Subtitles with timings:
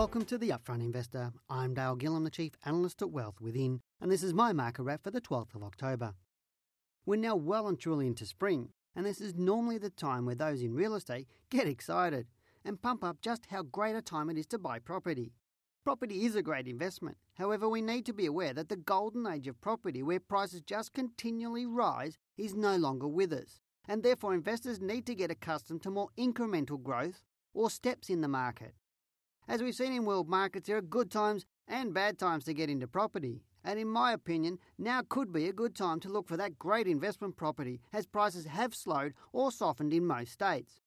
[0.00, 1.30] Welcome to the Upfront Investor.
[1.50, 5.04] I'm Dale Gillham, the Chief Analyst at Wealth Within, and this is my market wrap
[5.04, 6.14] for the 12th of October.
[7.04, 10.62] We're now well and truly into spring, and this is normally the time where those
[10.62, 12.28] in real estate get excited
[12.64, 15.34] and pump up just how great a time it is to buy property.
[15.84, 17.18] Property is a great investment.
[17.34, 20.94] However, we need to be aware that the golden age of property, where prices just
[20.94, 23.60] continually rise, is no longer with us.
[23.86, 27.22] And therefore, investors need to get accustomed to more incremental growth
[27.52, 28.72] or steps in the market.
[29.50, 32.70] As we've seen in world markets, there are good times and bad times to get
[32.70, 33.42] into property.
[33.64, 36.86] And in my opinion, now could be a good time to look for that great
[36.86, 40.78] investment property as prices have slowed or softened in most states.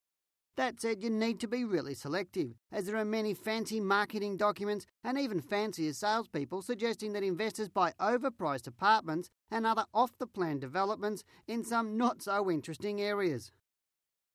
[0.56, 4.86] That said, you need to be really selective, as there are many fancy marketing documents
[5.04, 10.60] and even fancier salespeople suggesting that investors buy overpriced apartments and other off the plan
[10.60, 13.52] developments in some not so interesting areas.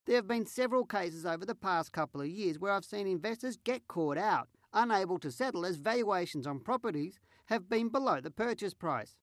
[0.08, 3.58] There have been several cases over the past couple of years where I've seen investors
[3.62, 8.72] get caught out, unable to settle as valuations on properties have been below the purchase
[8.72, 9.18] price.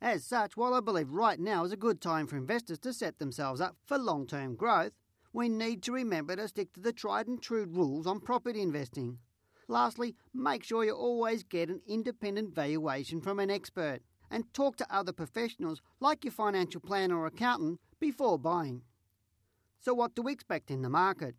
[0.00, 3.18] As such, while I believe right now is a good time for investors to set
[3.18, 4.92] themselves up for long term growth,
[5.32, 9.18] we need to remember to stick to the tried and true rules on property investing.
[9.66, 14.86] Lastly, make sure you always get an independent valuation from an expert and talk to
[14.88, 18.82] other professionals like your financial planner or accountant before buying.
[19.80, 21.36] So, what do we expect in the market?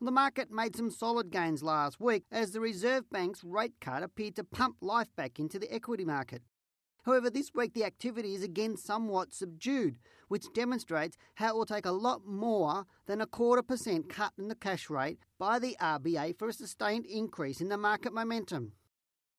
[0.00, 4.36] The market made some solid gains last week as the Reserve Bank's rate cut appeared
[4.36, 6.42] to pump life back into the equity market.
[7.04, 11.86] However, this week the activity is again somewhat subdued, which demonstrates how it will take
[11.86, 16.38] a lot more than a quarter percent cut in the cash rate by the RBA
[16.38, 18.72] for a sustained increase in the market momentum.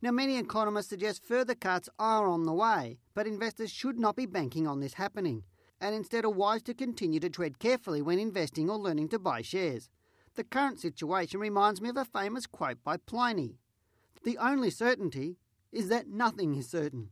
[0.01, 4.25] Now, many economists suggest further cuts are on the way, but investors should not be
[4.25, 5.43] banking on this happening
[5.81, 9.41] and instead are wise to continue to tread carefully when investing or learning to buy
[9.41, 9.89] shares.
[10.35, 13.57] The current situation reminds me of a famous quote by Pliny
[14.23, 15.37] The only certainty
[15.71, 17.09] is that nothing is certain.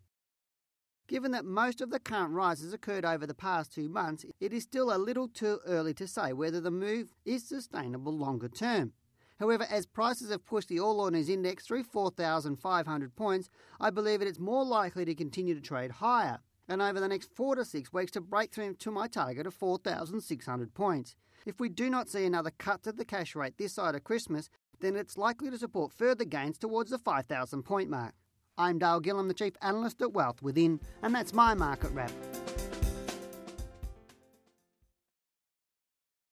[1.08, 4.64] Given that most of the current rises occurred over the past two months, it is
[4.64, 8.92] still a little too early to say whether the move is sustainable longer term.
[9.40, 13.50] However, as prices have pushed the All Ordinaries Index through 4,500 points,
[13.80, 16.40] I believe it is more likely to continue to trade higher
[16.70, 19.54] and over the next four to six weeks to break through to my target of
[19.54, 21.16] 4,600 points.
[21.46, 24.50] If we do not see another cut to the cash rate this side of Christmas,
[24.80, 28.14] then it's likely to support further gains towards the 5,000 point mark.
[28.58, 32.12] I'm Dale Gillham, the Chief Analyst at Wealth Within, and that's my market wrap.